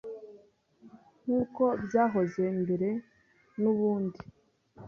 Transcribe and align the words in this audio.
nk’uko 1.21 1.63
byahoze 1.85 2.43
mbere 2.61 2.89
nubundi 3.61 4.19